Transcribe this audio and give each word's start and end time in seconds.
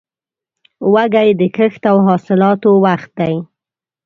وږی 0.93 1.29
د 1.39 1.41
کښت 1.55 1.83
او 1.91 1.97
حاصلاتو 2.07 2.69
وخت 2.85 3.11
دی. 3.19 3.35